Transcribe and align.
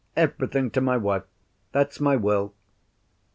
Everything 0.15 0.71
to 0.71 0.81
my 0.81 0.97
wife. 0.97 1.25
That's 1.73 1.99
my 1.99 2.15
Will." 2.15 2.55